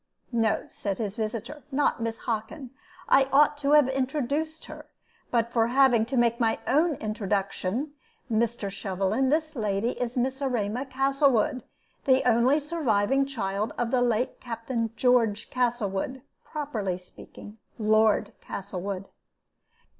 [0.33, 2.71] "No," said his visitor, "not Miss Hockin.
[3.07, 4.87] I ought to have introduced her,
[5.29, 7.93] but for having to make my own introduction.
[8.31, 8.71] Mr.
[8.71, 11.61] Shovelin, this lady is Miss Erema Castlewood,
[12.05, 19.07] the only surviving child of the late Captain George Castlewood, properly speaking, Lord Castlewood."